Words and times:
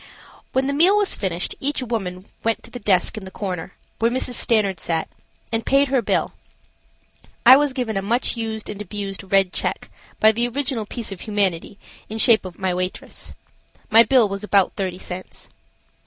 When 0.51 0.65
the 0.65 0.73
meal 0.73 0.97
was 0.97 1.15
finished 1.15 1.53
each 1.59 1.83
woman 1.83 2.25
went 2.43 2.63
to 2.63 2.71
the 2.71 2.79
desk 2.79 3.19
in 3.19 3.23
the 3.23 3.29
corner, 3.29 3.75
where 3.99 4.09
Mrs. 4.09 4.33
Stanard 4.33 4.79
sat, 4.79 5.07
and 5.51 5.63
paid 5.63 5.89
her 5.89 6.01
bill. 6.01 6.33
I 7.45 7.55
was 7.55 7.71
given 7.71 7.95
a 7.95 8.01
much 8.01 8.35
used, 8.35 8.67
and 8.67 8.81
abused, 8.81 9.31
red 9.31 9.53
check, 9.53 9.91
by 10.19 10.31
the 10.31 10.47
original 10.47 10.87
piece 10.87 11.11
of 11.11 11.21
humanity 11.21 11.77
in 12.09 12.17
shape 12.17 12.45
of 12.45 12.57
my 12.57 12.73
waitress. 12.73 13.35
My 13.91 14.01
bill 14.01 14.27
was 14.27 14.43
about 14.43 14.73
thirty 14.75 14.97
cents. 14.97 15.49